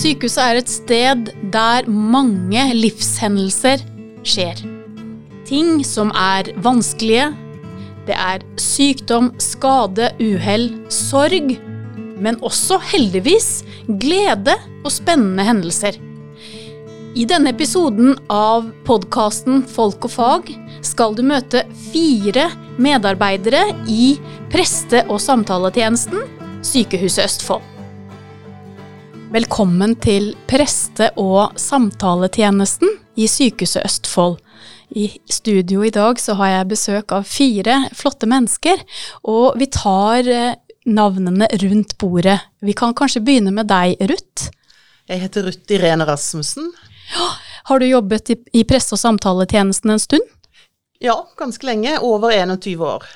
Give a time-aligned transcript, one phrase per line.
[0.00, 3.82] Sykehuset er et sted der mange livshendelser
[4.24, 4.60] skjer.
[5.44, 7.26] Ting som er vanskelige.
[8.06, 11.52] Det er sykdom, skade, uhell, sorg.
[12.16, 13.50] Men også heldigvis
[14.00, 14.54] glede
[14.86, 15.98] og spennende hendelser.
[17.12, 20.48] I denne episoden av podkasten Folk og fag
[20.86, 22.46] skal du møte fire
[22.80, 24.14] medarbeidere i
[24.48, 26.24] preste- og samtaletjenesten
[26.64, 27.79] Sykehuset Østfold.
[29.30, 34.40] Velkommen til preste- og samtaletjenesten i Sykehuset Østfold.
[34.90, 38.82] I studio i dag så har jeg besøk av fire flotte mennesker,
[39.22, 42.40] og vi tar eh, navnene rundt bordet.
[42.58, 44.50] Vi kan kanskje begynne med deg, Ruth.
[45.06, 46.72] Jeg heter Ruth Irene Rasmussen.
[47.14, 47.30] Ja,
[47.70, 50.26] Har du jobbet i, i presse- og samtaletjenesten en stund?
[50.98, 52.00] Ja, ganske lenge.
[52.02, 53.06] Over 21 år.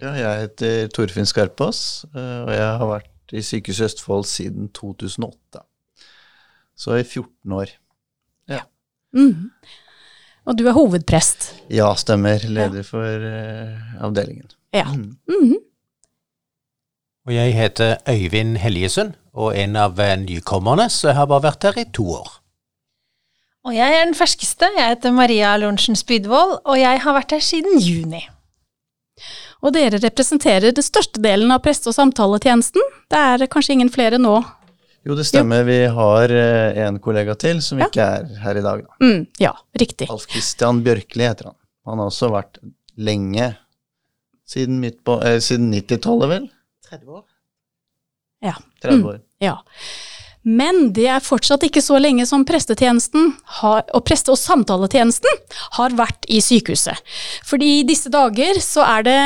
[0.00, 5.62] Ja, jeg heter Torfinn Skarpaas, eh, og jeg har vært i Sykehuset Østfold siden 2008.
[6.76, 7.72] Så i 14 år.
[9.16, 9.50] Mm.
[10.46, 11.48] Og du er hovedprest.
[11.72, 12.42] Ja, stemmer.
[12.44, 14.50] Leder for uh, avdelingen.
[14.74, 14.92] Ja.
[14.92, 15.16] Mm.
[15.28, 15.56] Mhm.
[17.26, 21.64] Og jeg heter Øyvind Heljesund, og en av eh, nykommerne, så jeg har bare vært
[21.66, 22.28] her i to år.
[23.66, 24.68] Og jeg er den ferskeste.
[24.76, 28.22] Jeg heter Maria Lorentzen Spydvold, og jeg har vært her siden juni.
[29.66, 32.84] Og dere representerer den største delen av presse- og samtaletjenesten.
[33.10, 34.36] Det er kanskje ingen flere nå?
[35.06, 35.64] Jo, det stemmer.
[35.66, 37.86] Vi har eh, en kollega til som Ja.
[37.90, 38.82] ikke er her i dag.
[38.86, 38.96] Da.
[39.02, 40.08] Mm, ja, riktig.
[40.10, 41.56] Alf Christian Bjørkli heter han.
[41.86, 42.58] Han har også vært
[42.98, 43.52] lenge,
[44.46, 46.48] siden, eh, siden 90-tallet vel?
[46.90, 47.24] 30 år.
[48.42, 48.54] Ja.
[48.82, 49.06] 30 Mm.
[49.10, 49.20] år.
[49.40, 49.56] Ja.
[50.46, 55.40] Men det er fortsatt ikke så lenge som prestetjenesten har, og preste- og samtaletjenesten
[55.78, 57.02] har vært i sykehuset.
[57.46, 59.18] Fordi i disse dager så er det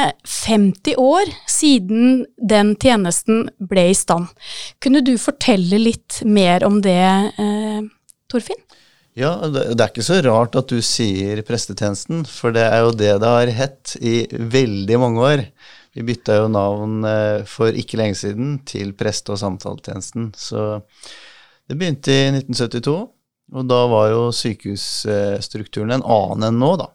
[0.46, 4.32] 50 år siden den tjenesten ble i stand.
[4.80, 7.04] Kunne du fortelle litt mer om det,
[7.37, 7.84] eh,
[8.32, 8.64] Torfinn?
[9.19, 13.16] Ja, det, er ikke så rart at du sier prestetjenesten, for det er jo det
[13.20, 15.44] det har hett i veldig mange år.
[15.96, 20.30] Vi bytta jo navn eh, for ikke lenge siden til preste- og samtaletjenesten.
[20.38, 20.82] Så
[21.66, 22.98] det begynte i 1972,
[23.50, 26.90] og da var jo sykehusstrukturen en annen enn nå, da.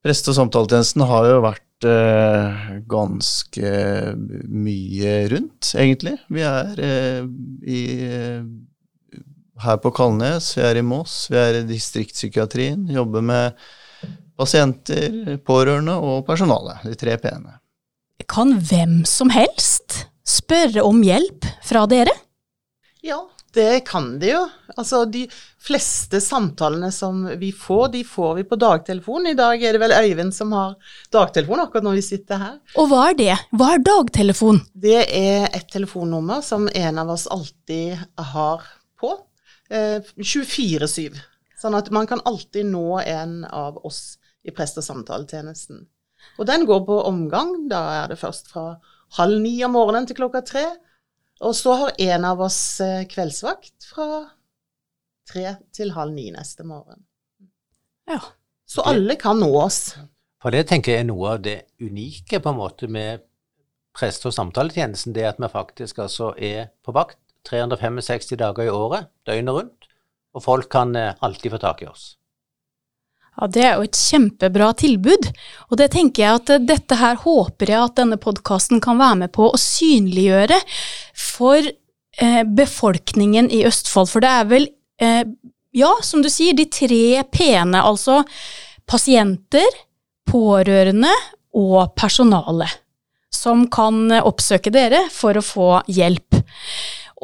[0.00, 3.72] Preste- og samtaletjenesten har jo vært eh, ganske
[4.48, 6.16] mye rundt, egentlig.
[6.32, 7.28] Vi er eh,
[7.68, 8.42] i eh,
[9.60, 13.64] her på Kalnes, vi er i Moss, vi er i distriktspsykiatrien, jobber med
[14.40, 17.59] pasienter, pårørende og personale, de tre p-ene.
[18.28, 22.12] Kan hvem som helst spørre om hjelp fra dere?
[23.02, 23.22] Ja,
[23.54, 24.40] det kan de jo.
[24.76, 25.24] Altså, de
[25.60, 29.26] fleste samtalene som vi får, de får vi på dagtelefon.
[29.26, 30.76] I dag er det vel Øyvind som har
[31.12, 32.58] dagtelefon akkurat når vi sitter her.
[32.78, 33.32] Og hva er det?
[33.56, 34.62] Hva er dagtelefon?
[34.74, 37.98] Det er et telefonnummer som en av oss alltid
[38.34, 38.66] har
[39.00, 39.16] på.
[39.70, 41.18] Eh, 24-7.
[41.60, 45.82] Sånn at man kan alltid nå en av oss i prest- og samtaletjenesten.
[46.38, 47.68] Og den går på omgang.
[47.70, 48.74] Da er det først fra
[49.18, 50.66] halv ni om morgenen til klokka tre.
[51.40, 54.08] Og så har en av oss eh, kveldsvakt fra
[55.30, 57.04] tre til halv ni neste morgen.
[58.10, 58.20] Ja.
[58.68, 59.96] Så alle kan nå oss.
[60.40, 63.24] For det tenker jeg er noe av det unike på en måte med
[63.96, 69.10] preste- og samtaletjenesten, det at vi faktisk altså er på vakt 365 dager i året,
[69.26, 69.88] døgnet rundt,
[70.36, 72.14] og folk kan eh, alltid få tak i oss.
[73.40, 75.30] Ja, Det er jo et kjempebra tilbud,
[75.70, 79.22] og det tenker jeg at eh, dette her håper jeg at denne podkasten kan være
[79.22, 80.58] med på å synliggjøre
[81.16, 84.10] for eh, befolkningen i Østfold.
[84.12, 84.68] For det er vel,
[85.00, 85.22] eh,
[85.72, 88.20] ja, som du sier, de tre p-ene, altså
[88.90, 89.80] pasienter,
[90.28, 91.12] pårørende
[91.56, 92.68] og personale,
[93.32, 96.42] som kan eh, oppsøke dere for å få hjelp.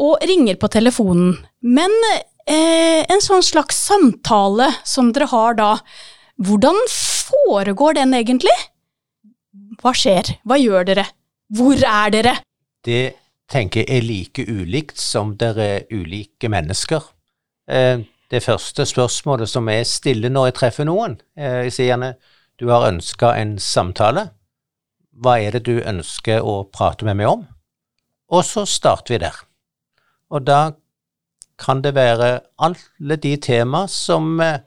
[0.00, 1.36] Og ringer på telefonen.
[1.60, 1.92] Men
[2.46, 5.70] eh, en sånn slags samtale som dere har da,
[6.42, 8.54] hvordan foregår den egentlig?
[9.82, 10.36] Hva skjer?
[10.46, 11.06] Hva gjør dere?
[11.56, 12.34] Hvor er dere?
[12.84, 13.14] Det
[13.50, 17.02] tenker jeg er like ulikt som dere er ulike mennesker.
[17.68, 22.16] Eh, Det første spørsmålet som jeg stiller når jeg treffer noen, eh, jeg sier gjerne
[22.58, 24.30] du har ønska en samtale.
[25.14, 27.44] Hva er det du ønsker å prate med meg om?
[28.34, 29.36] Og så starter vi der.
[30.34, 30.72] Og da
[31.60, 34.60] kan det være alle de tema som eh,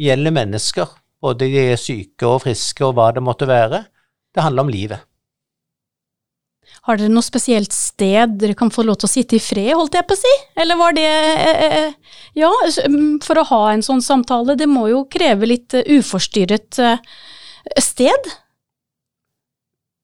[0.00, 3.84] gjelder mennesker, både de er syke og friske og hva det måtte være.
[4.34, 5.04] Det handler om livet.
[6.86, 9.96] Har dere noe spesielt sted dere kan få lov til å sitte i fred, holdt
[9.98, 10.34] jeg på å si?
[10.62, 12.52] Eller var det eh, eh, Ja,
[12.86, 16.78] mm, for å ha en sånn samtale, det må jo kreve litt uforstyrret
[17.82, 18.34] sted?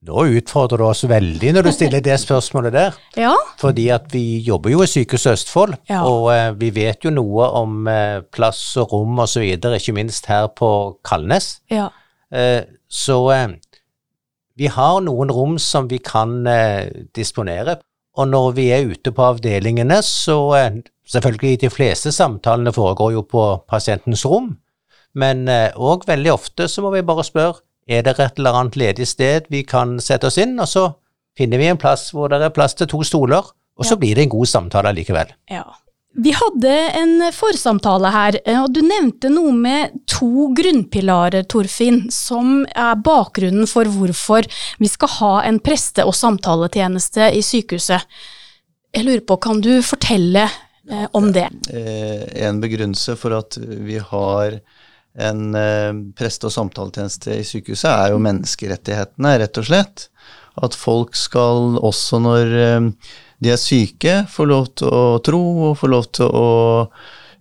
[0.03, 2.97] Nå utfordrer du oss veldig når du stiller det spørsmålet der.
[3.25, 3.35] Ja.
[3.61, 6.01] Fordi at vi jobber jo i Sykehuset Østfold, Ja.
[6.09, 10.49] og eh, vi vet jo noe om eh, plass og rom videre, ikke minst her
[10.59, 11.61] på Kalnes.
[11.71, 11.89] ja.
[12.33, 13.49] Eh, så eh,
[14.57, 17.79] vi har noen rom som vi kan eh, disponere.
[18.17, 23.23] Og når vi er ute på avdelingene, så eh, selvfølgelig de fleste samtalene foregår jo
[23.23, 24.57] på pasientens rom,
[25.15, 25.45] men
[25.77, 29.47] òg veldig ofte så må vi bare spørre er det et eller annet ledig sted
[29.51, 30.95] vi kan sette oss inn, og så
[31.37, 33.43] finner vi en plass hvor det er plass til to stoler,
[33.79, 33.97] og så Ja.
[33.97, 35.33] blir det en god samtale likevel.
[35.51, 35.65] Ja.
[36.15, 42.67] Vi hadde en forsamtale her, eh, og du nevnte noe med to grunnpilarer, Torfinn, som
[42.77, 44.45] er bakgrunnen for hvorfor
[44.79, 48.05] vi skal ha en preste- og samtaletjeneste i sykehuset.
[48.93, 50.51] Jeg lurer på, kan du fortelle
[50.91, 51.49] eh, om det?
[51.73, 54.61] eh, en begrunnelse for at vi har
[55.19, 60.07] en eh, preste- og samtaletjeneste i sykehuset, er jo menneskerettighetene, rett og slett.
[60.63, 62.89] At folk skal også når eh,
[63.43, 66.49] de er syke, få lov til å tro og få lov til å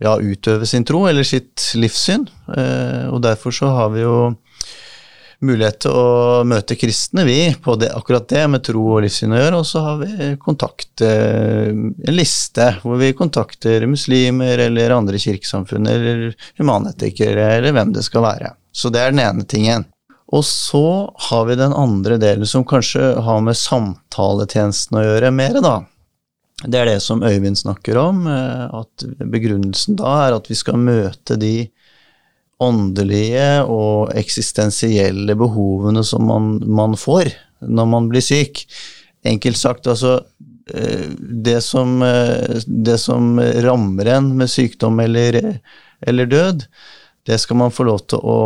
[0.01, 2.25] ja, utøve sin tro eller sitt livssyn.
[2.57, 4.15] Eh, og derfor så har vi jo
[5.45, 9.39] mulighet til å møte kristne, vi, på det, akkurat det med tro og livssyn å
[9.39, 9.61] gjøre.
[9.61, 15.89] Og så har vi kontakt, eh, en liste hvor vi kontakter muslimer eller andre kirkesamfunn
[15.89, 18.53] eller humanetikere eller hvem det skal være.
[18.71, 19.87] Så det er den ene tingen.
[20.31, 25.59] Og så har vi den andre delen som kanskje har med samtaletjenesten å gjøre mer,
[25.59, 25.81] da.
[26.61, 30.77] Det er det som Øyvind snakker om, eh, at begrunnelsen da er at vi skal
[30.77, 31.71] møte de
[32.61, 37.31] åndelige og eksistensielle behovene som man, man får
[37.61, 38.63] når man blir syk.
[39.27, 40.19] Enkelt sagt, altså
[40.73, 43.35] eh, det som, eh, det som
[43.65, 45.41] rammer en med sykdom eller,
[46.01, 46.65] eller død,
[47.25, 48.39] det skal man få lov til å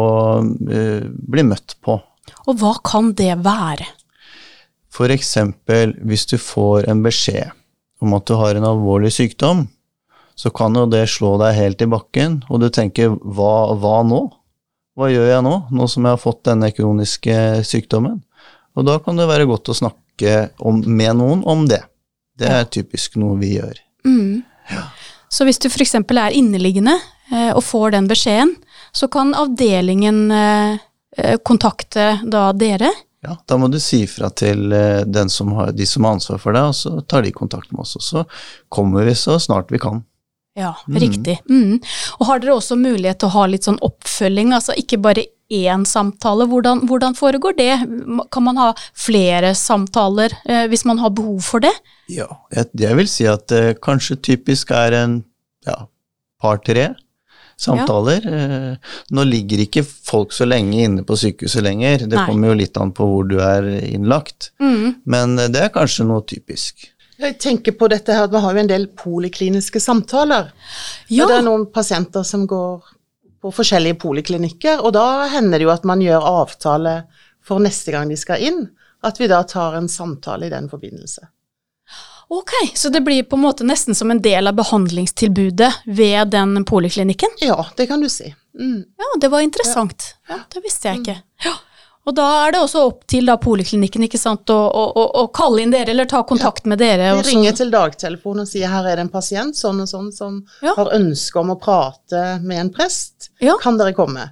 [0.71, 1.99] eh, bli møtt på.
[2.45, 3.87] Og hva kan det være?
[5.11, 7.51] Eksempel hvis du får en beskjed
[8.03, 9.65] om at du har en alvorlig sykdom,
[10.35, 14.25] så kan jo det slå deg helt i bakken, og du tenker hva, hva nå?
[14.95, 17.35] Hva gjør jeg nå, nå som jeg har fått denne kroniske
[17.67, 18.21] sykdommen?
[18.75, 21.81] Og da kan det være godt å snakke om, med noen om det.
[22.35, 23.79] Det er typisk noe vi gjør.
[24.07, 24.43] Mm.
[25.31, 25.95] Så hvis du f.eks.
[25.95, 26.95] er inneliggende
[27.31, 28.55] eh, og får den beskjeden,
[28.95, 30.79] så kan avdelingen eh,
[31.17, 32.91] eh, kontakte da dere.
[33.25, 36.39] Ja, da må du si fra til eh, den som har, de som har ansvar
[36.43, 37.95] for deg, og så tar de kontakt med oss.
[37.99, 38.25] Og så
[38.71, 40.03] kommer vi så snart vi kan.
[40.55, 40.99] Ja, Mm.
[41.03, 41.39] riktig.
[41.49, 41.79] Mm.
[42.19, 45.83] Og har dere også mulighet til å ha litt sånn oppfølging, altså ikke bare én
[45.85, 46.47] samtale?
[46.47, 47.73] Hvordan, hvordan foregår det?
[48.31, 51.73] Kan man ha flere samtaler eh, hvis man har behov for det?
[52.09, 55.23] Ja, jeg, jeg vil si at det kanskje typisk er en
[55.67, 55.87] ja,
[56.41, 56.93] par-tre
[57.57, 58.25] samtaler.
[58.25, 58.75] Eh,
[59.15, 62.25] nå ligger ikke folk så lenge inne på sykehuset lenger, det Nei.
[62.27, 64.95] kommer jo litt an på hvor du er innlagt, Mm.
[65.05, 66.89] men eh, det er kanskje noe typisk.
[67.17, 70.51] Jeg tenker på dette her, at Vi har jo en del polikliniske samtaler.
[71.07, 72.83] Ja, det er noen pasienter som går
[73.41, 76.95] på forskjellige poliklinikker, og da hender det jo at man gjør avtale
[77.45, 78.65] for neste gang de skal inn.
[79.05, 81.27] At vi da tar en samtale i den forbindelse.
[82.27, 82.53] ok.
[82.73, 87.37] Så det blir på en måte nesten som en del av behandlingstilbudet ved den poliklinikken?
[87.41, 88.33] Ja, det kan du si.
[88.59, 88.81] Mm.
[88.97, 90.15] Ja, det var interessant.
[90.27, 91.21] Ja, det visste jeg ikke.
[91.45, 91.53] Ja.
[92.05, 95.27] Og da er det også opp til da poliklinikken ikke sant, å, å, å, å
[95.33, 97.07] kalle inn dere eller ta kontakt med dere.
[97.17, 100.35] Vi ringer til dagtelefonen og sier her er det en pasient sånn og sånn som
[100.61, 100.75] Ja.
[100.77, 103.31] har ønske om å prate med en prest.
[103.41, 103.55] Ja.
[103.63, 104.27] Kan dere komme?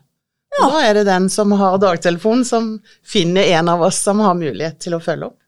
[0.53, 0.67] Ja.
[0.67, 2.67] Og Da er det den som har dagtelefonen som
[3.01, 5.39] finner en av oss som har mulighet til å følge opp.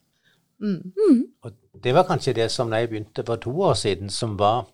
[0.65, 1.27] Mm.
[1.46, 1.53] Og
[1.84, 4.65] det var kanskje det som da jeg begynte for to år siden, som var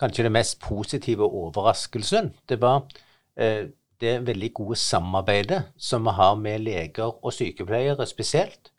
[0.00, 2.32] kanskje det mest positive overraskelsen.
[2.48, 2.86] Det var
[3.36, 3.66] eh,
[4.00, 8.72] det veldig gode samarbeidet som vi har med leger og sykepleiere spesielt.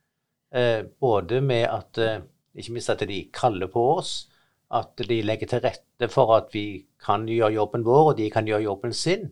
[0.54, 2.24] Eh, både med at eh,
[2.56, 4.30] ikke minst at de kaller på oss,
[4.72, 8.48] at de legger til rette for at vi kan gjøre jobben vår, og de kan
[8.48, 9.30] gjøre jobben sin.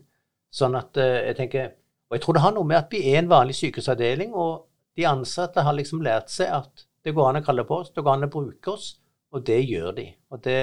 [0.52, 1.76] Sånn at eh, jeg tenker
[2.10, 4.64] Og jeg tror det har noe med at vi er en vanlig sykehusavdeling, og
[4.98, 8.02] de ansatte har liksom lært seg at det går an å kalle på oss, det
[8.02, 8.88] går an å bruke oss,
[9.30, 10.06] og det gjør de.
[10.34, 10.56] Og det,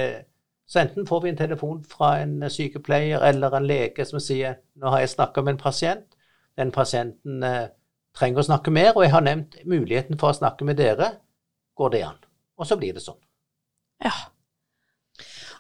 [0.68, 4.92] så enten får vi en telefon fra en sykepleier eller en lege som sier nå
[4.92, 6.18] har jeg snakka med en pasient,
[6.60, 7.70] den pasienten eh,
[8.18, 11.14] trenger å snakke mer, og jeg har nevnt muligheten for å snakke med dere,
[11.78, 12.20] går det an.
[12.58, 13.20] Og så blir det sånn.
[14.04, 14.14] Ja.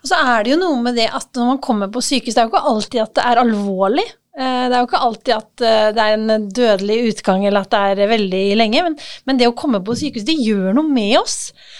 [0.01, 2.41] Og så er det jo noe med det at når man kommer på sykehus, det
[2.41, 4.05] er jo ikke alltid at det er alvorlig.
[4.37, 7.73] Eh, Det er jo ikke alltid at eh, det er en dødelig utgang eller at
[7.73, 11.15] det er veldig lenge, men, men det å komme på sykehus, det gjør noe med
[11.23, 11.37] oss.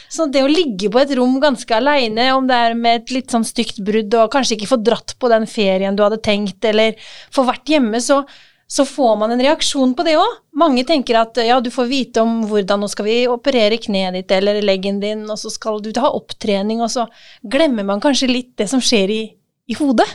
[0.09, 3.33] Så det å ligge på et rom ganske aleine, om det er med et litt
[3.33, 6.97] sånn stygt brudd og kanskje ikke få dratt på den ferien du hadde tenkt, eller
[7.35, 8.23] få vært hjemme, så,
[8.65, 10.39] så får man en reaksjon på det òg.
[10.57, 14.33] Mange tenker at ja, du får vite om hvordan nå skal vi operere kneet ditt
[14.33, 17.05] eller leggen din, og så skal du ha opptrening, og så
[17.45, 19.21] glemmer man kanskje litt det som skjer i,
[19.69, 20.09] i hodet.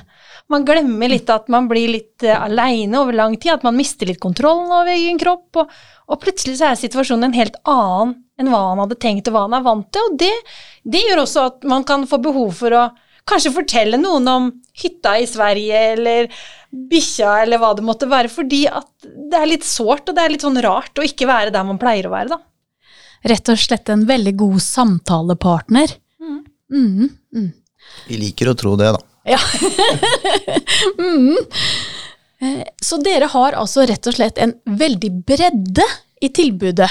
[0.50, 4.08] Man glemmer litt at man blir litt uh, aleine over lang tid, at man mister
[4.08, 5.70] litt kontrollen over egen kropp, og,
[6.08, 9.46] og, plutselig så er situasjonen en helt annen enn hva han hadde tenkt og hva
[9.46, 10.32] han er vant til, og det,
[10.82, 12.84] det gjør også at man kan få behov for å
[13.28, 14.48] kanskje fortelle noen om
[14.82, 16.30] hytta i Sverige, eller
[16.72, 20.34] bikkja, eller hva det måtte være, fordi at det er litt sårt, og det er
[20.34, 22.40] litt sånn rart å ikke være der man pleier å være, da.
[23.30, 25.94] Rett og slett en veldig god samtalepartner.
[26.18, 26.40] Mm.
[26.74, 27.50] Mm, mm.
[28.08, 29.11] Vi liker å tro det, da.
[29.24, 29.38] Ja.
[30.98, 31.36] mm.
[32.42, 35.86] Eh, så dere har altså rett og slett en veldig bredde
[36.22, 36.90] i tilbudet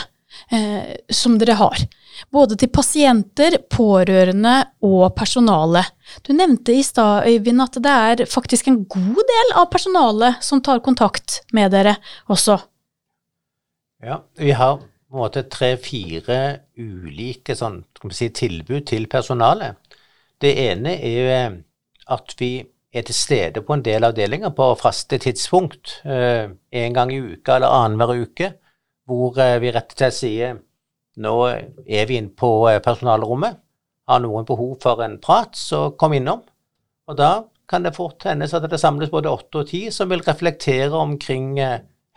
[0.51, 1.83] eh, som dere har
[2.29, 5.83] både til pasienter, pårørende og personale.
[6.25, 10.61] Du nevnte i stad, Øyvind, at det er faktisk en god del av personalet som
[10.61, 11.95] tar kontakt med dere
[12.31, 12.59] også.
[14.01, 16.39] Ja, vi har på en måte tre-fire
[16.79, 19.77] ulike sånn, si, tilbud til personalet.
[20.41, 21.59] Det ene er jo eh,
[22.09, 26.01] at vi er til stede på en del avdelinger på faste tidspunkt.
[26.05, 28.51] Eh, en gang i uka eller annenhver uke,
[29.07, 30.59] hvor eh, vi rett og slett sier
[31.21, 33.59] nå er vi inne på eh, personalrommet.
[34.09, 36.43] Har noen behov for en prat, så kom innom.
[37.07, 37.31] Og da
[37.69, 41.55] kan det fort hendes at det samles både åtte og ti som vil reflektere omkring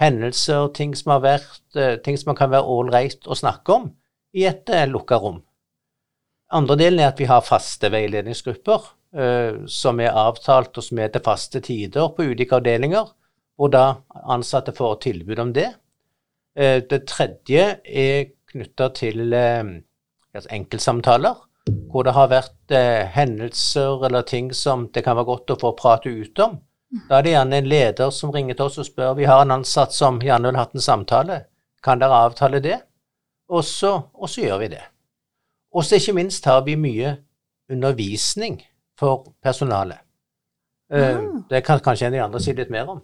[0.00, 3.86] hendelser, ting som har vært, ting som kan være ålreit å snakke om
[4.34, 5.38] i et lukka rom.
[6.50, 8.90] Andre delen er at vi har faste veiledningsgrupper
[9.70, 13.12] som er avtalt og som er til faste tider på ulike avdelinger,
[13.56, 13.84] hvor da
[14.26, 15.68] ansatte får tilbud om det.
[16.58, 19.64] Eh, det tredje er knytta til eh,
[20.34, 21.40] altså enkeltsamtaler,
[21.90, 25.74] hvor det har vært eh, hendelser eller ting som det kan være godt å få
[25.78, 26.58] prate ut om.
[27.08, 29.56] Da er det gjerne en leder som ringer til oss og spør vi har en
[29.56, 31.40] ansatt som gjerne vil hatt en samtale.
[31.82, 32.78] Kan dere avtale det?
[33.50, 34.84] Og så, og så gjør vi det.
[35.74, 37.16] Og så ikke minst har vi mye
[37.70, 38.60] undervisning
[38.98, 39.98] for personalet.
[40.92, 41.20] Eh, ah.
[41.50, 43.02] Det kan kanskje en av de andre si litt mer om.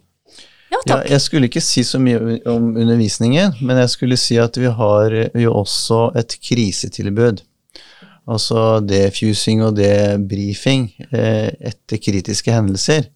[0.71, 0.91] Ja, takk.
[0.91, 4.71] Ja, jeg skulle ikke si så mye om undervisningen, men jeg skulle si at vi
[4.71, 7.43] har jo også et krisetilbud.
[8.31, 13.09] Altså defusing og debrifing eh, etter kritiske hendelser.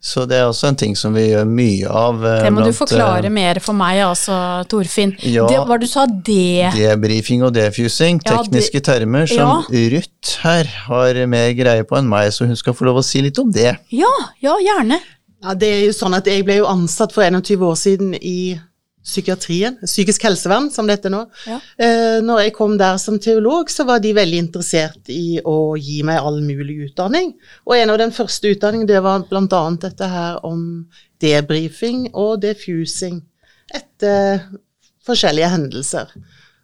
[0.00, 2.22] Så det er også en ting som vi gjør mye av.
[2.24, 4.34] Eh, det må blant, du forklare uh, mer for meg, altså,
[4.72, 5.12] Torfinn.
[5.28, 9.82] Ja, det, hva du sa det Debrifing og defusing, tekniske ja, det, termer som ja.
[9.92, 13.20] Ruth her har mer greie på enn meg, så hun skal få lov å si
[13.26, 13.74] litt om det.
[13.92, 15.02] Ja, ja, gjerne.
[15.44, 18.56] Ja, det er jo sånn at Jeg ble jo ansatt for 21 år siden i
[19.04, 21.22] psykiatrien, psykisk helsevern som det heter nå.
[21.48, 21.58] Ja.
[21.80, 26.00] Eh, når jeg kom der som teolog, så var de veldig interessert i å gi
[26.06, 27.32] meg all mulig utdanning.
[27.66, 29.62] Og en av den første utdanningen, det var bl.a.
[29.80, 30.64] dette her om
[31.22, 33.22] debrifing og defusing
[33.72, 34.44] etter
[35.06, 36.12] forskjellige hendelser.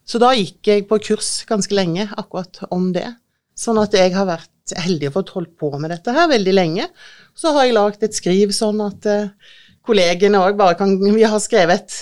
[0.06, 3.08] Så da gikk jeg på kurs ganske lenge akkurat om det.
[3.58, 6.88] Sånn at jeg har vært heldig og fått holdt på med dette her veldig lenge.
[7.36, 9.32] Så har jeg lagd et skriv sånn at eh,
[9.86, 11.96] kollegene òg bare kan Vi har skrevet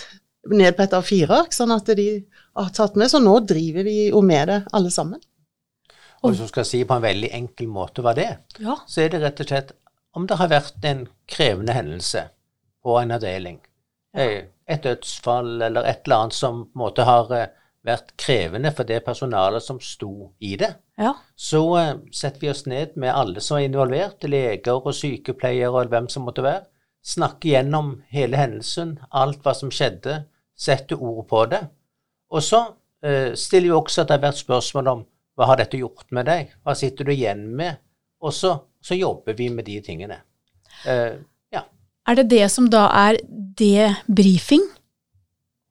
[0.52, 2.08] ned på et av fire ark, sånn at de
[2.54, 3.10] har tatt med.
[3.12, 5.22] Så nå driver vi jo med det, alle sammen.
[6.24, 8.78] Og hvis du skal si på en veldig enkel måte hva det er, ja.
[8.88, 9.74] så er det rett og slett
[10.14, 12.28] om det har vært en krevende hendelse
[12.84, 13.60] på en avdeling,
[14.14, 14.24] ja.
[14.24, 17.48] Eh, et dødsfall eller et eller annet som på en måte har eh,
[17.84, 21.10] vært krevende for det personalet som sto i det, ja.
[21.36, 25.92] så uh, setter vi oss ned med alle som er involvert, leger og sykepleiere og
[25.92, 26.64] hvem som måtte være,
[27.04, 30.22] snakker gjennom hele hendelsen, alt hva som skjedde,
[30.56, 31.62] setter ord på det.
[32.34, 32.62] Og så
[33.04, 35.02] eh, stiller vi også at det har vært spørsmål om
[35.34, 37.80] hva har dette gjort med deg, hva sitter du igjen med?
[38.25, 40.20] Og så, så jobber vi med de tingene.
[40.87, 41.18] Eh,
[41.54, 41.64] ja.
[42.06, 43.18] Er det det som da er
[43.58, 44.64] debrifing?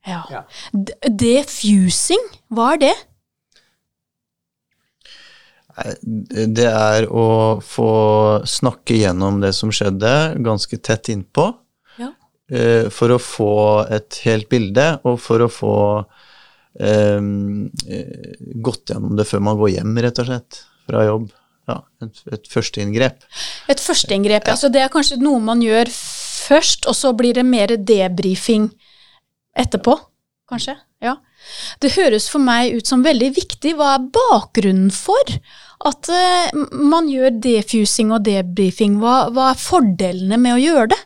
[0.07, 0.21] Ja.
[0.31, 0.43] ja.
[1.07, 2.93] Defusing, hva er det?
[6.53, 7.93] Det er å få
[8.45, 10.11] snakke gjennom det som skjedde,
[10.45, 11.47] ganske tett innpå.
[12.51, 13.53] Eh, for å få
[13.93, 15.75] et helt bilde, og for å få
[16.75, 17.21] eh,
[18.67, 20.59] gått gjennom det før man går hjem, rett og slett,
[20.89, 21.29] fra jobb.
[21.71, 23.23] Ja, et, et førsteinngrep.
[23.71, 24.57] Et førsteinngrep, ja.
[24.59, 28.67] Så det er kanskje noe man gjør først, og så blir det mer debrifing
[29.55, 29.95] etterpå,
[30.51, 30.75] kanskje?
[31.03, 31.17] Ja.
[31.79, 33.73] Det høres for meg ut som veldig viktig.
[33.79, 35.31] Hva er bakgrunnen for
[35.87, 38.99] at uh, man gjør defusing og debrifing?
[38.99, 41.01] Hva, hva er fordelene med å gjøre det?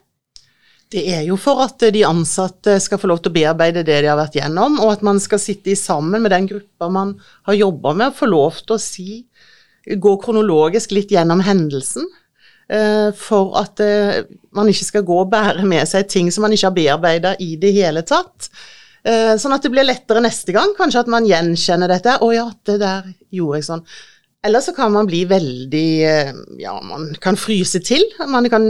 [0.87, 4.07] Det er jo for at de ansatte skal få lov til å bearbeide det de
[4.07, 7.17] har vært gjennom, og at man skal sitte sammen med den gruppa man
[7.49, 9.09] har jobba med, og få lov til å si
[9.87, 12.03] Gå kronologisk litt gjennom hendelsen.
[12.67, 16.51] eh, for at eh, man ikke skal gå og bære med seg ting som man
[16.51, 18.49] ikke har bearbeida i det hele tatt.
[19.07, 22.17] Eh, sånn at det blir lettere neste gang, kanskje at man gjenkjenner dette.
[22.19, 23.85] 'Å ja, det der gjorde jeg sånn'.
[24.43, 28.03] Eller så kan man bli veldig Ja, man kan fryse til.
[28.27, 28.67] Man kan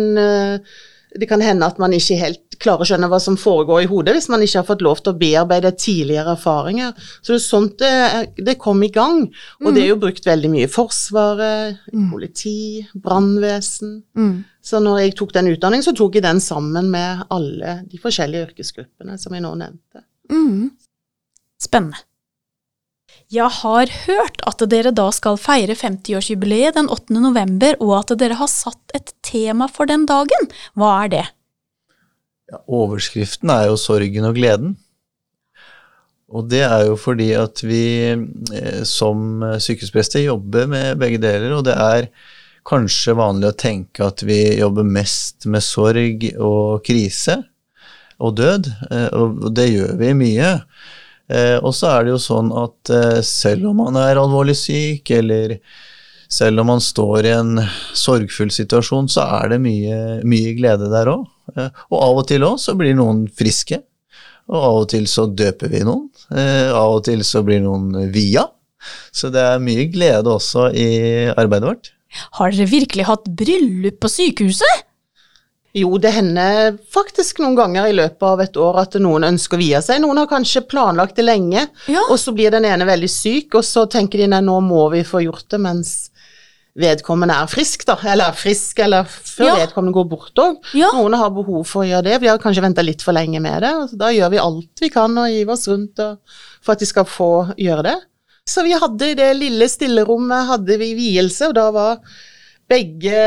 [1.15, 4.15] det kan hende at man ikke helt klarer å skjønne hva som foregår i hodet
[4.15, 6.93] hvis man ikke har fått lov til å bearbeide tidligere erfaringer.
[7.21, 7.93] Så det er sånt det,
[8.49, 9.23] det kom i gang.
[9.63, 10.65] Og det er jo brukt veldig mye.
[10.65, 14.01] i Forsvaret, politi, brannvesen.
[14.17, 14.35] Mm.
[14.67, 18.49] Så når jeg tok den utdanningen, så tok jeg den sammen med alle de forskjellige
[18.49, 20.03] yrkesgruppene som jeg nå nevnte.
[20.33, 20.69] Mm.
[21.61, 22.03] Spennende.
[23.27, 27.11] Jeg har hørt at dere da skal feire 50-årsjubileet den 8.
[27.19, 30.47] november, og at dere har satt et tema for den dagen.
[30.79, 31.23] Hva er det?
[32.47, 34.77] Ja, overskriften er jo 'Sorgen og gleden'.
[36.31, 41.65] Og det er jo fordi at vi eh, som sykehusprester jobber med begge deler, og
[41.67, 42.07] det er
[42.63, 47.43] kanskje vanlig å tenke at vi jobber mest med sorg og krise
[48.19, 50.51] og død, eh, og det gjør vi mye.
[51.27, 55.11] Eh, og så er det jo sånn at eh, selv om man er alvorlig syk,
[55.17, 55.57] eller
[56.31, 57.61] selv om man står i en
[57.95, 61.27] sorgfull situasjon, så er det mye, mye glede der òg.
[61.55, 63.81] Eh, og av og til òg så blir noen friske,
[64.47, 66.07] og av og til så døper vi noen.
[66.31, 68.45] Av og til så blir noen via.
[69.11, 70.87] Så det er mye glede også i
[71.33, 71.89] arbeidet vårt.
[72.39, 74.86] Har dere virkelig hatt bryllup på sykehuset?
[75.77, 79.61] Jo, det hender faktisk noen ganger i løpet av et år at noen ønsker å
[79.61, 79.99] vie seg.
[80.01, 82.01] Noen har kanskje planlagt det lenge, Ja.
[82.09, 85.03] og så blir den ene veldig syk, og så tenker de nei, nå må vi
[85.05, 85.91] få gjort det mens
[86.77, 87.95] vedkommende er frisk, da.
[88.05, 89.55] Eller er frisk, eller før Ja.
[89.65, 90.57] vedkommende går bort òg.
[90.77, 90.91] Ja.
[90.93, 92.19] Noen har behov for å gjøre det.
[92.21, 93.73] Vi har kanskje venta litt for lenge med det.
[93.73, 95.95] og Da gjør vi alt vi kan og hiver oss rundt
[96.61, 97.95] for at de skal få gjøre det.
[98.47, 101.97] Så vi hadde i det lille stillerommet hadde vi vielse, og da var
[102.69, 103.19] begge,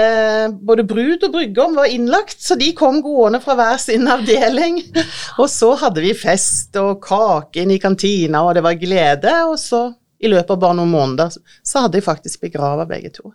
[0.61, 4.83] både brud og brudgom, var innlagt, så de kom gående fra hver sin avdeling.
[5.41, 9.35] Og så hadde vi fest og kake inn i kantina, og det var glede.
[9.49, 9.87] Og så,
[10.21, 13.33] i løpet av bare noen måneder, så hadde jeg faktisk begrava begge to.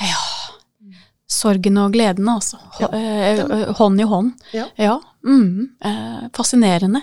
[0.00, 0.29] Ja.
[1.30, 2.58] Sorgen og gleden, altså.
[2.80, 4.32] Hå- eh, eh, Hånd i hånd.
[4.52, 4.96] Ja.
[5.22, 7.02] mm, eh, fascinerende.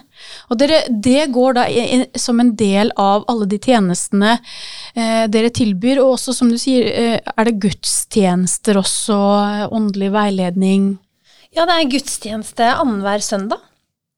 [0.51, 1.63] Og dere, det går da
[2.19, 4.33] som en del av alle de tjenestene
[4.95, 9.17] eh, dere tilbyr, og også, som du sier, eh, er det gudstjenester også,
[9.61, 10.97] eh, åndelig veiledning?
[11.55, 13.63] Ja, det er gudstjeneste annenhver søndag.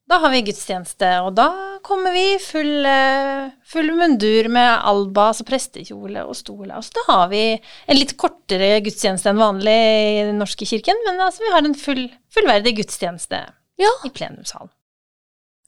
[0.09, 1.45] Da har vi gudstjeneste, og da
[1.85, 6.71] kommer vi full, eh, full mundur med alba, altså prestekjole og stol.
[6.81, 11.21] så da har vi en litt kortere gudstjeneste enn vanlig i Den norske kirken, men
[11.21, 13.91] altså, vi har en full, fullverdig gudstjeneste Ja.
[14.03, 14.69] i plenumssalen.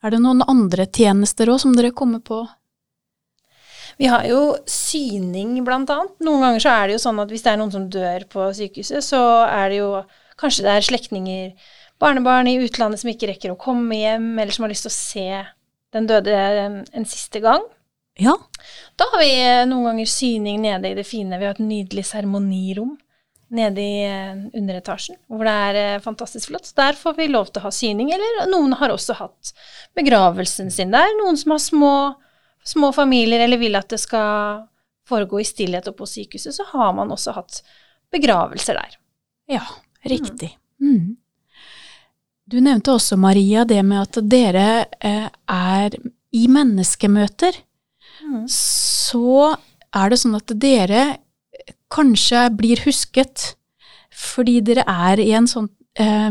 [0.04, 2.48] Er det noen andre tjenester òg som dere kommer på?
[4.00, 6.16] Vi har jo syning, blant annet.
[6.20, 8.48] Noen ganger så er det jo sånn at hvis det er noen som dør på
[8.58, 10.04] sykehuset, så er det jo
[10.42, 11.54] kanskje det er slektninger,
[12.02, 14.98] barnebarn i utlandet som ikke rekker å komme hjem, eller som har lyst til å
[14.98, 15.28] se
[15.96, 17.64] den døde en, en siste gang.
[18.20, 18.36] Ja.
[19.00, 21.40] Da har vi eh, noen ganger syning nede i det fine.
[21.40, 22.96] Vi har et nydelig seremonirom
[23.52, 26.68] nede i eh, underetasjen, hvor det er eh, fantastisk flott.
[26.70, 29.54] Så der får vi lov til å ha syning, eller noen har også hatt
[29.98, 31.12] begravelsen sin der.
[31.22, 31.94] Noen som har små,
[32.74, 34.68] små familier eller vil at det skal
[35.08, 37.62] foregå i stillhet og på sykehuset, så har man også hatt
[38.14, 39.00] begravelser der.
[39.52, 39.66] Ja,
[40.08, 40.54] riktig.
[40.80, 41.18] Mm.
[42.52, 45.96] Du nevnte også, Maria, det med at dere eh, er
[46.36, 47.56] i menneskemøter.
[48.26, 48.44] Mm.
[48.52, 49.54] Så
[49.96, 51.06] er det sånn at dere
[51.92, 53.54] kanskje blir husket
[54.12, 56.30] fordi dere er i en sånn eh,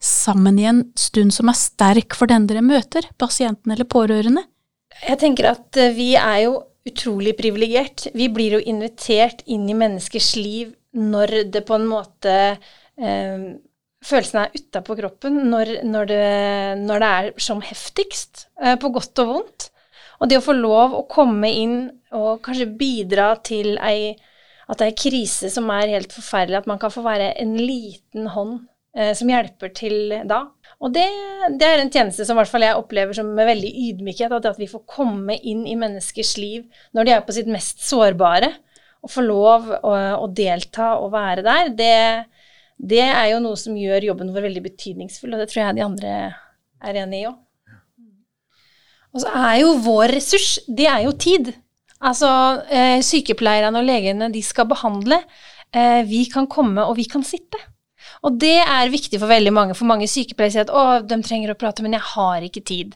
[0.00, 4.46] sammen i en stund som er sterk for den dere møter, pasienten eller pårørende.
[5.02, 6.54] Jeg tenker at eh, vi er jo
[6.88, 8.08] utrolig privilegert.
[8.16, 13.50] Vi blir jo invitert inn i menneskers liv når det på en måte eh,
[14.00, 16.22] Følelsene er utapå kroppen, når, når, det,
[16.80, 19.68] når det er som heftigst, eh, på godt og vondt.
[20.20, 21.76] Og det å få lov å komme inn
[22.16, 24.14] og kanskje bidra til ei,
[24.70, 28.58] at en krise som er helt forferdelig, at man kan få være en liten hånd
[28.96, 30.44] eh, som hjelper til da.
[30.80, 31.06] Og det,
[31.60, 34.60] det er en tjeneste som hvert fall jeg opplever som med veldig ydmykhet, at, at
[34.60, 36.64] vi får komme inn i menneskers liv
[36.96, 38.54] når de er på sitt mest sårbare,
[39.00, 41.94] og få lov å, å delta og være der, det,
[42.80, 45.84] det er jo noe som gjør jobben vår veldig betydningsfull, og det tror jeg de
[45.84, 46.12] andre
[46.80, 47.38] er enig i òg.
[49.10, 51.50] Og så er jo vår ressurs, det er jo tid.
[52.00, 52.28] Altså,
[52.72, 55.18] eh, sykepleierne og legene, de skal behandle.
[55.74, 57.58] Eh, vi kan komme, og vi kan sitte.
[58.24, 61.52] Og det er viktig for veldig mange, for mange sykepleiere sier at å, de trenger
[61.52, 62.94] å prate, men jeg har ikke tid.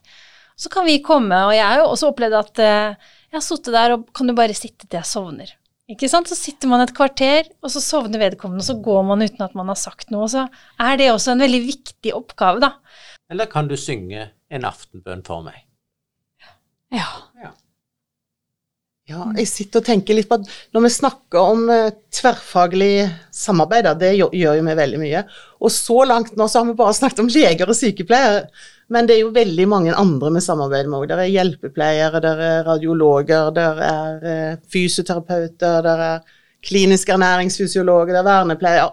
[0.57, 3.75] Så kan vi komme, og jeg har jo også opplevd at eh, jeg har sittet
[3.75, 5.51] der og kan du bare sitte til jeg sovner.
[5.93, 6.31] Ikke sant?
[6.31, 9.57] Så sitter man et kvarter, og så sovner vedkommende, og så går man uten at
[9.59, 10.29] man har sagt noe.
[10.33, 10.47] Så
[10.81, 12.71] er det også en veldig viktig oppgave, da.
[13.33, 15.67] Eller kan du synge en aftenbønn for meg?
[16.95, 17.09] Ja.
[19.15, 23.93] Ja, jeg sitter og tenker litt på at når vi snakker om eh, tverrfaglig samarbeid,
[24.01, 25.23] det gjør, jo vi veldig mye.
[25.63, 28.49] Og så langt nå så har vi bare snakket om leger og sykepleiere.
[28.93, 31.07] Men det er jo veldig mange andre vi samarbeider med òg.
[31.09, 38.21] Det er hjelpepleiere, det er radiologer, det er eh, fysioterapeuter, det er kliniske ernæringsfysiologer, det
[38.21, 38.93] er vernepleiere.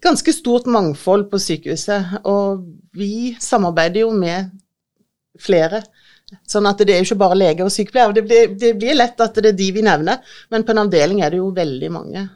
[0.00, 2.20] Ganske stort mangfold på sykehuset.
[2.24, 2.64] Og
[2.96, 4.52] vi samarbeider jo med
[5.40, 5.82] flere.
[6.48, 8.16] Sånn at det er jo ikke bare leger og sykepleiere.
[8.16, 11.22] Det blir, det blir lett at det er de vi nevner, men på en avdeling
[11.24, 12.26] er det jo veldig mange.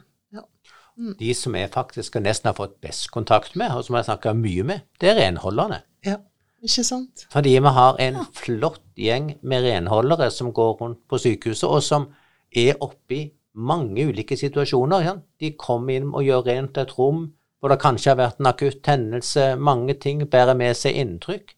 [1.19, 4.31] De som jeg faktisk nesten har fått best kontakt med, og som jeg har snakka
[4.39, 5.81] mye med, det er renholderne.
[6.07, 6.21] Ja,
[6.63, 7.25] ikke sant?
[7.33, 12.07] Fordi vi har en flott gjeng med renholdere som går rundt på sykehuset, og som
[12.55, 13.23] er oppe i
[13.55, 15.03] mange ulike situasjoner.
[15.03, 15.17] Ja.
[15.39, 17.27] De kommer inn og gjør rent et rom
[17.59, 19.55] hvor det kanskje har vært en akutt hendelse.
[19.57, 21.55] Mange ting bærer med seg inntrykk.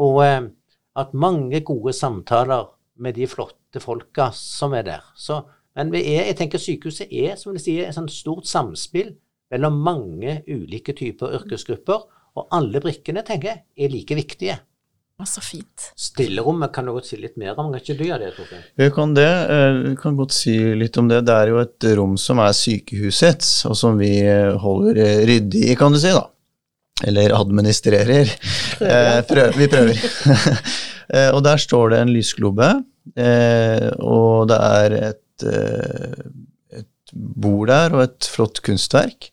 [0.00, 0.46] Og eh,
[0.98, 5.04] at mange gode samtaler med de flotte folka som er der.
[5.16, 5.40] Så,
[5.78, 9.14] men er, jeg tenker sykehuset er som de sier, et sånt stort samspill
[9.50, 12.02] mellom mange ulike typer yrkesgrupper,
[12.38, 14.60] og alle brikkene tenker jeg, er like viktige.
[15.20, 15.90] Så fint.
[16.00, 18.62] Stillerommet kan du godt si litt mer om, kan ikke du gjøre det, Torfinn?
[18.80, 19.28] Vi kan det.
[19.84, 21.18] Vi kan godt si litt om det.
[21.28, 24.14] Det er jo et rom som er sykehusets, og som vi
[24.62, 26.24] holder ryddig i, kan du si, da.
[27.06, 28.32] Eller administrerer.
[29.28, 29.56] Prøver.
[29.56, 30.00] vi prøver.
[31.34, 32.68] og der står det en lysglobe,
[33.98, 35.46] og det er et,
[36.76, 39.30] et bord der og et flott kunstverk.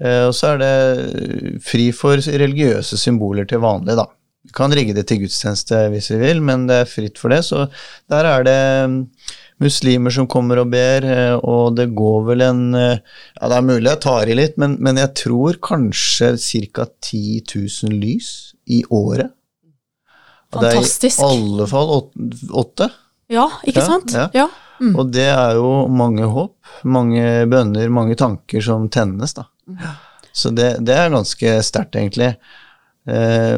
[0.00, 4.06] Og så er det fri for religiøse symboler til vanlig, da.
[4.46, 7.40] Vi kan rigge det til gudstjeneste hvis vi vil, men det er fritt for det.
[7.48, 7.64] Så
[8.12, 8.60] der er det
[9.62, 11.06] muslimer som kommer og ber,
[11.40, 14.96] og det går vel en Ja, det er mulig jeg tar i litt, men, men
[15.00, 16.84] jeg tror kanskje ca.
[17.00, 17.22] 10
[17.54, 18.28] 000 lys
[18.68, 19.32] i året.
[20.52, 21.18] Fantastisk.
[21.18, 21.94] Det er i alle fall
[22.62, 22.90] åtte.
[23.32, 24.12] Ja, ikke Ja, sant?
[24.14, 24.28] ja.
[24.34, 24.46] Ja.
[24.78, 24.92] Mm.
[25.00, 29.46] Og det er jo mange håp, mange bønner, mange tanker som tennes, da.
[30.36, 32.34] Så det, det er ganske sterkt, egentlig.
[33.08, 33.56] Eh,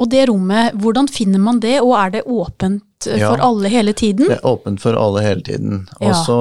[0.00, 3.30] Og det rommet, hvordan finner man det, og er det åpent eh, Ja.
[3.34, 4.28] for alle hele tiden?
[4.28, 5.88] Det er åpent for alle hele tiden.
[6.00, 6.14] Og Ja.
[6.24, 6.38] så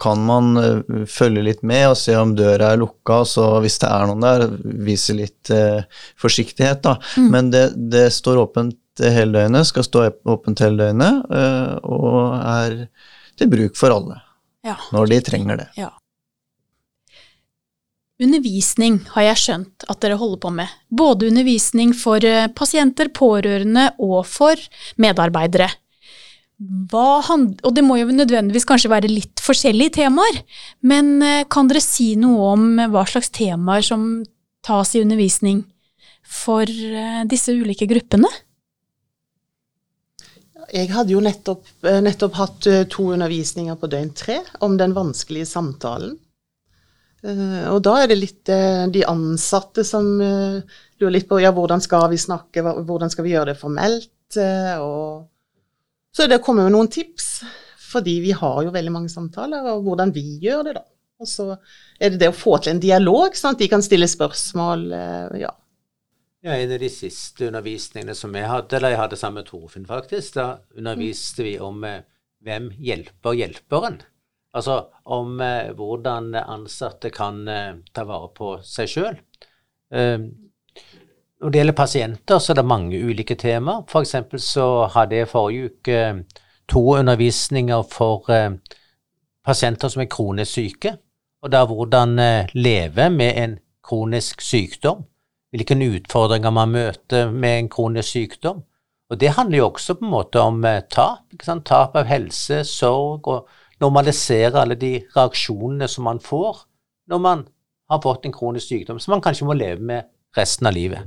[0.00, 3.88] kan man eh, følge litt med og se om døra er lukka, så hvis det
[3.90, 4.46] er noen der,
[4.86, 5.82] vise litt eh,
[6.18, 6.96] forsiktighet, da.
[7.16, 7.30] Mm.
[7.30, 12.88] Men det, det står åpent hele døgnet, skal stå åpent hele døgnet, eh, og er
[13.36, 14.20] til bruk for alle
[14.64, 14.74] Ja.
[14.92, 15.68] når de trenger det.
[15.76, 15.90] Ja.
[18.20, 20.72] Undervisning har jeg skjønt at dere holder på med.
[20.92, 24.60] Både undervisning for eh, pasienter, pårørende og for
[25.00, 25.70] medarbeidere.
[26.60, 30.42] Og det må jo nødvendigvis kanskje være litt forskjellige temaer,
[30.84, 34.06] men eh, kan dere si noe om hva slags temaer som
[34.60, 35.64] tas i undervisning
[36.20, 38.28] for eh, disse ulike gruppene?
[40.76, 41.64] Jeg hadde jo nettopp,
[42.04, 46.18] nettopp hatt to undervisninger på døgn tre om den vanskelige samtalen.
[47.22, 51.52] Eh, Og da er det litt eh, de ansatte som eh, lurer litt på ja,
[51.52, 54.12] hvordan skal vi snakke, hvordan skal vi gjøre det formelt.
[54.80, 55.26] Og
[56.14, 57.40] så det kommer med noen tips,
[57.90, 60.84] fordi vi har jo veldig mange samtaler, og hvordan vi gjør det, da.
[61.20, 61.46] Og så
[62.00, 64.86] er det det å få til en dialog, sånn at de kan stille spørsmål.
[65.40, 65.50] Ja.
[66.46, 69.88] Ja, En av de siste undervisningene som jeg hadde, eller jeg hadde sammen med Torfinn
[69.90, 70.46] faktisk, da
[70.78, 74.00] underviste vi om hvem hjelper hjelperen.
[74.54, 79.18] Altså om eh, hvordan ansatte kan eh, ta vare på seg sjøl.
[79.94, 80.24] Eh,
[81.40, 83.84] når det gjelder pasienter, så er det mange ulike temaer.
[84.00, 88.58] Eksempel så hadde jeg forrige uke eh, to undervisninger for eh,
[89.46, 90.96] pasienter som er kronisk syke,
[91.40, 95.06] og er hvordan eh, leve med en kronisk sykdom
[95.50, 98.60] hvilke utfordringer man møter med en kronisk sykdom.
[99.10, 100.60] Og det handler jo også på en måte om
[100.92, 101.24] tap.
[101.66, 103.48] Tap av helse, sorg, og
[103.80, 106.64] normalisere alle de reaksjonene som man får
[107.10, 107.46] når man
[107.90, 111.06] har fått en kronisk sykdom som man kanskje må leve med resten av livet.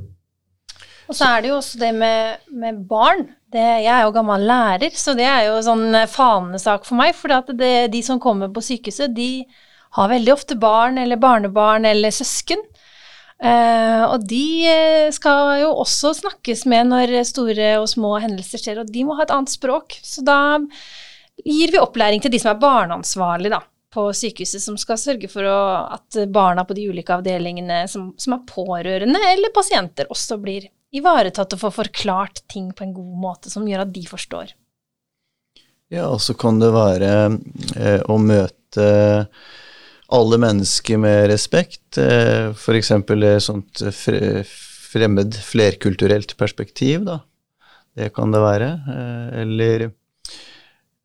[1.07, 3.25] Og så er det jo også det med, med barn.
[3.51, 7.13] Det, jeg er jo gammel lærer, så det er jo sånn eh, fanesak for meg.
[7.17, 7.31] For
[7.91, 9.43] de som kommer på sykehuset, de
[9.97, 12.63] har veldig ofte barn eller barnebarn eller søsken.
[13.43, 18.79] Eh, og de eh, skal jo også snakkes med når store og små hendelser skjer,
[18.81, 19.99] og de må ha et annet språk.
[20.07, 20.39] Så da
[21.43, 23.61] gir vi opplæring til de som er barneansvarlige da,
[23.93, 25.59] på sykehuset, som skal sørge for å,
[25.97, 31.55] at barna på de ulike avdelingene som, som er pårørende eller pasienter, også blir ivaretatt
[31.55, 34.53] og får forklart ting på en god måte som gjør at de forstår.
[35.93, 37.13] Ja, og så kan det være
[37.77, 38.87] eh, å møte
[40.13, 41.99] alle mennesker med respekt.
[42.01, 42.91] Eh, F.eks.
[42.93, 44.41] et sånt fre,
[44.93, 47.19] fremmed flerkulturelt perspektiv, da.
[47.93, 48.69] Det kan det være.
[48.89, 49.85] Eh, eller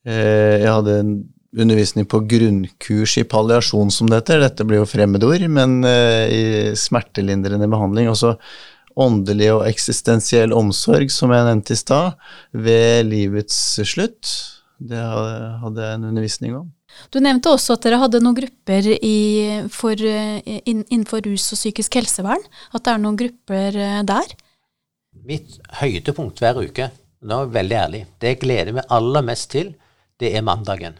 [0.06, 1.12] jeg hadde en
[1.56, 4.42] undervisning på grunnkurs i palliasjon, som det heter.
[4.42, 6.42] Dette blir jo fremmedord, men eh, i
[6.76, 8.10] smertelindrende behandling.
[8.12, 8.34] Også
[8.98, 12.18] åndelig og eksistensiell omsorg, som jeg nevnte i stad,
[12.52, 14.34] ved livets slutt.
[14.78, 16.68] Det hadde jeg en undervisning om.
[17.14, 19.18] Du nevnte også at dere hadde noen grupper i,
[19.70, 22.42] for, innenfor rus og psykisk helsevern.
[22.74, 24.36] At det er noen grupper eh, der?
[25.28, 26.92] Mitt høydepunkt hver uke,
[27.26, 29.72] nå er jeg veldig ærlig, det jeg gleder meg aller mest til,
[30.20, 30.98] det er mandagen.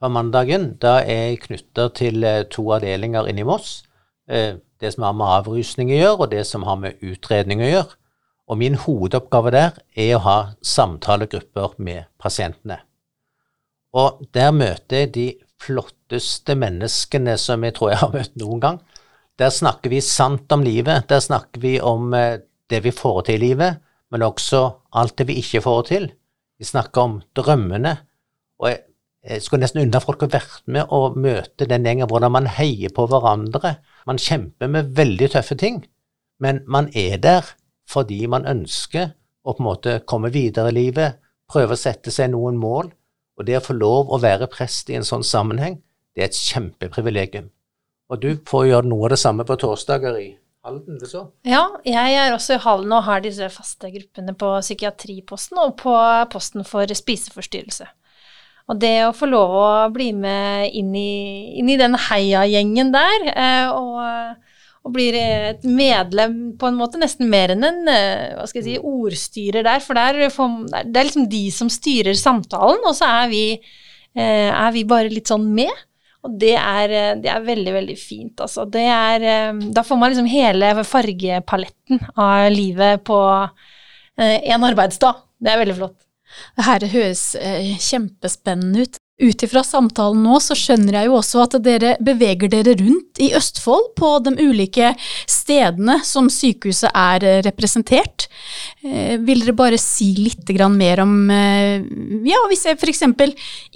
[0.00, 3.82] For mandagen da er jeg knytta til eh, to avdelinger inne i Moss.
[4.28, 7.68] Eh, det som har med avrusning å gjøre, og det som har med utredning å
[7.68, 7.98] gjøre.
[8.50, 12.80] Og min hovedoppgave der er å ha samtalegrupper med pasientene.
[13.92, 15.26] Og der møter jeg de
[15.60, 18.80] flotteste menneskene som jeg tror jeg har møtt noen gang.
[19.40, 21.08] Der snakker vi sant om livet.
[21.08, 24.62] Der snakker vi om eh, det vi får til i livet, men også
[24.96, 26.10] alt det vi ikke får til.
[26.60, 27.96] Vi snakker om drømmene.
[28.60, 32.48] Og jeg, skulle nesten unna folk å vært med og møte den gjengen, hvordan man
[32.56, 33.76] heier på hverandre.
[34.08, 35.82] Man kjemper med veldig tøffe ting,
[36.40, 37.54] men man er der
[37.90, 39.10] fordi man ønsker
[39.42, 41.18] å på en måte komme videre i livet,
[41.50, 42.92] prøve å sette seg noen mål
[43.40, 45.78] og det å få lov å være prest i en sånn sammenheng,
[46.12, 47.48] det er et kjempeprivilegium.
[48.12, 50.28] Og du får gjøre noe av det samme på torsdager i
[50.66, 51.22] Halden, så?
[51.48, 55.94] Ja, jeg er også i Halden og har disse faste gruppene på psykiatriposten og på
[56.34, 57.86] posten for spiseforstyrrelse.
[58.70, 63.26] Og det å få lov å bli med inn i, inn i den heiagjengen der,
[63.34, 64.46] eh, og
[64.80, 68.66] og blir et medlem på en måte nesten mer enn en eh, hva skal jeg
[68.66, 69.82] si, ordstyrer der.
[69.84, 70.54] For der får,
[70.88, 73.44] det er liksom de som styrer samtalen, og så er vi,
[74.16, 75.84] eh, er vi bare litt sånn med.
[76.24, 78.66] Og det er, det er, veldig, veldig fint, altså.
[78.76, 83.20] Er Da får man liksom hele fargepaletten av livet på
[84.20, 85.22] én arbeidsdag.
[85.40, 85.96] Det er veldig flott.
[86.56, 87.24] Det her høres
[87.90, 89.00] kjempespennende ut.
[89.20, 93.28] Ut ifra samtalen nå så skjønner jeg jo også at dere beveger dere rundt i
[93.36, 94.94] Østfold på de ulike
[95.28, 98.30] stedene som sykehuset er eh, representert.
[98.80, 101.84] Eh, vil dere bare si litt mer om eh,
[102.24, 103.04] Ja, hvis jeg f.eks.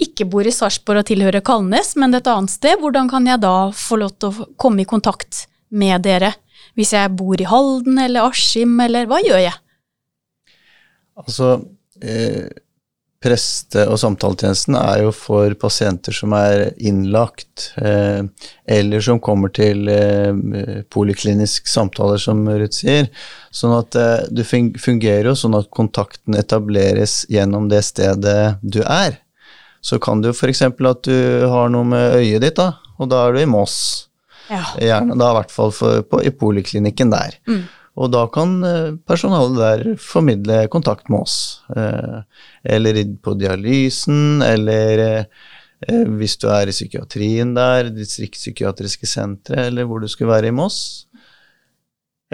[0.07, 3.69] ikke bor i Sarpsborg og tilhører Kalnes, men et annet sted, hvordan kan jeg da
[3.77, 6.33] få lov til å komme i kontakt med dere?
[6.73, 9.59] Hvis jeg bor i Halden eller Askim, eller hva gjør jeg?
[11.21, 11.59] Altså,
[12.03, 12.49] eh
[13.25, 18.21] preste- og samtaletjenesten er jo for pasienter som er innlagt, eh,
[18.77, 23.09] eller som kommer til eh, poliklinisk samtaler, som Ruth sier.
[23.55, 29.21] Sånn at eh, du fungerer jo sånn at kontakten etableres gjennom det stedet du er.
[29.85, 30.63] Så kan jo f.eks.
[30.65, 33.79] at du har noe med øyet ditt, da, og da er du i Moss.
[34.51, 34.67] Ja.
[34.77, 37.41] Gjerne da i hvert fall for, på, i poliklinikken der.
[37.49, 37.65] Mm.
[37.95, 41.37] Og da kan eh, personalet der formidle kontakt med oss.
[41.77, 42.23] Eh,
[42.75, 45.27] eller på dialysen, eller eh,
[46.19, 51.07] hvis du er i psykiatrien der, distriktspsykiatriske sentre, eller hvor du skulle være i Moss.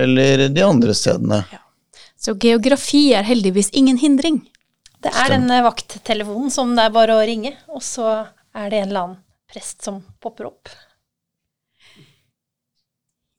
[0.00, 1.42] Eller de andre stedene.
[1.52, 1.60] Ja.
[2.20, 4.42] Så geografi er heldigvis ingen hindring.
[5.00, 8.10] Det er denne vakttelefonen som det er bare å ringe, og så
[8.56, 9.20] er det en eller annen
[9.50, 10.72] prest som popper opp.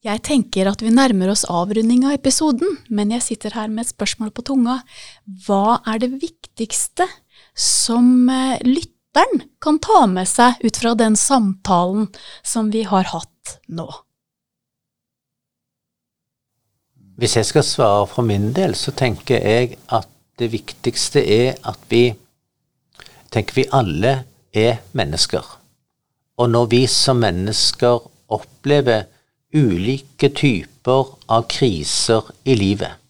[0.01, 3.91] Jeg tenker at vi nærmer oss avrunding av episoden, men jeg sitter her med et
[3.91, 4.79] spørsmål på tunga.
[5.45, 7.05] Hva er det viktigste
[7.53, 12.09] som eh, lytteren kan ta med seg ut fra den samtalen
[12.41, 13.85] som vi har hatt nå?
[17.21, 20.09] Hvis jeg skal svare for min del, så tenker jeg at
[20.41, 22.07] det viktigste er at vi
[23.29, 24.17] tenker vi alle
[24.49, 25.45] er mennesker.
[26.41, 28.01] Og når vi som mennesker
[28.33, 29.05] opplever
[29.53, 33.01] ulike typer av kriser i livet,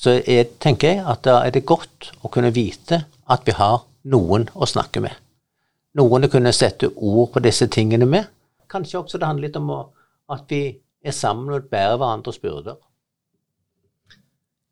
[0.00, 3.82] så jeg, tenker jeg at da er det godt å kunne vite at vi har
[4.08, 5.12] noen å snakke med.
[6.00, 8.30] Noen å kunne sette ord på disse tingene med.
[8.70, 10.62] Kanskje også det handler litt om at vi
[11.04, 12.78] er sammen og bærer hverandres byrder.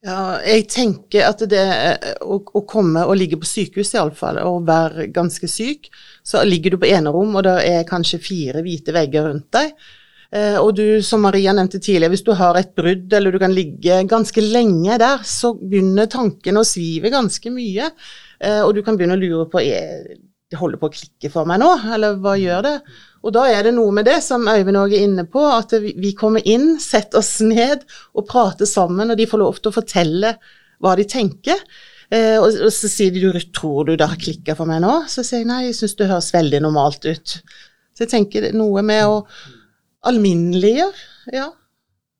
[0.06, 1.62] Ja, jeg tenker at det
[2.22, 5.90] å, å komme og ligge på sykehus iallfall, og være ganske syk,
[6.22, 9.74] så ligger du på enerom, og det er kanskje fire hvite vegger rundt deg.
[10.28, 13.54] Eh, og du, som Maria nevnte tidligere, hvis du har et brudd eller du kan
[13.54, 17.92] ligge ganske lenge der, så begynner tankene å svive ganske mye.
[18.40, 19.64] Eh, og du kan begynne å lure på
[20.48, 22.76] det holder på å klikke for meg nå, eller hva gjør det?
[23.26, 26.14] Og da er det noe med det som Øyvind òg er inne på, at vi
[26.16, 27.84] kommer inn, setter oss ned
[28.16, 30.32] og prater sammen, og de får lov til å fortelle
[30.80, 31.60] hva de tenker.
[32.08, 35.02] Eh, og, og så sier de du tror du det har klikka for meg nå?
[35.10, 37.36] Så sier jeg nei, jeg syns det høres veldig normalt ut.
[37.92, 39.20] Så jeg tenker noe med å
[40.06, 41.48] alminneliggjøre, ja.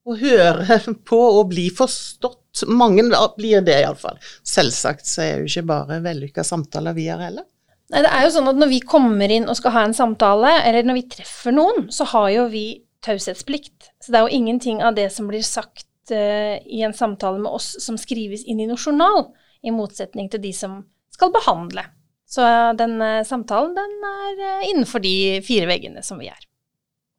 [0.08, 2.64] Å høre på og bli forstått.
[2.72, 3.04] Mange
[3.36, 4.16] blir det iallfall.
[4.46, 7.44] Selvsagt så er jo ikke bare vellykka samtaler vi har heller.
[7.92, 10.50] Nei, det er jo sånn at når vi kommer inn og skal ha en samtale,
[10.68, 12.64] eller når vi treffer noen, så har jo vi
[13.04, 13.92] taushetsplikt.
[14.00, 17.52] Så det er jo ingenting av det som blir sagt uh, i en samtale med
[17.52, 19.30] oss som skrives inn i noe journal,
[19.64, 20.82] i motsetning til de som
[21.14, 21.86] skal behandle.
[22.28, 26.47] Så uh, den uh, samtalen, den er innenfor de fire veggene som vi er.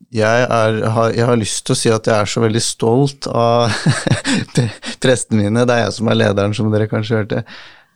[0.10, 3.28] Jeg, er, har, jeg har lyst til å si at jeg er så veldig stolt
[3.30, 3.70] av
[5.04, 5.66] prestene mine.
[5.70, 7.44] Det er jeg som er lederen, som dere kanskje hørte.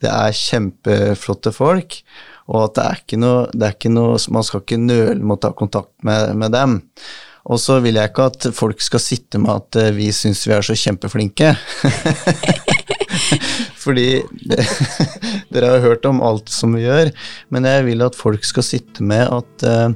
[0.02, 1.98] Det er kjempeflotte folk.
[2.52, 5.42] Og at det er ikke noe, er ikke noe Man skal ikke nøle med å
[5.46, 6.82] ta kontakt med, med dem.
[7.44, 10.54] Og så vil jeg ikke at folk skal sitte med at eh, vi syns vi
[10.56, 11.50] er så kjempeflinke.
[13.84, 14.22] Fordi
[15.52, 17.10] dere har hørt om alt som vi gjør,
[17.52, 19.92] men jeg vil at folk skal sitte med at uh,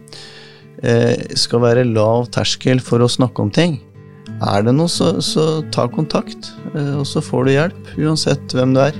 [1.34, 3.78] skal være lav terskel for å snakke om ting.
[4.38, 8.76] Er det noe, så, så ta kontakt, uh, og så får du hjelp, uansett hvem
[8.76, 8.98] du er.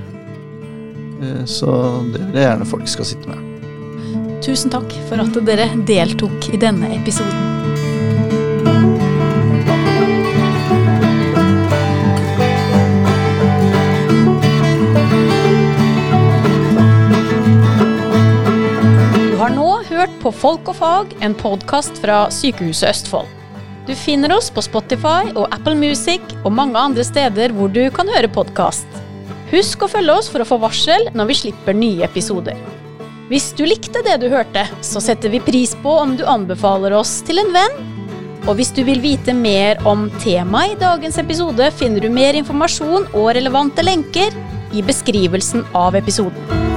[1.19, 1.69] Eh, så
[2.13, 3.45] det vil jeg gjerne folk skal sitte med.
[4.43, 7.48] Tusen takk for at dere deltok i denne episoden.
[20.29, 23.29] På Folk og fag, en podkast fra Sykehuset Østfold.
[23.87, 28.09] Du finner oss på Spotify og Apple Music og mange andre steder hvor du kan
[28.13, 28.85] høre podkast.
[29.49, 32.59] Husk å følge oss for å få varsel når vi slipper nye episoder.
[33.31, 37.19] Hvis du likte det du hørte, så setter vi pris på om du anbefaler oss
[37.25, 37.81] til en venn.
[38.45, 43.09] Og hvis du vil vite mer om temaet i dagens episode, finner du mer informasjon
[43.15, 44.35] og relevante lenker
[44.77, 46.68] i beskrivelsen av episoden.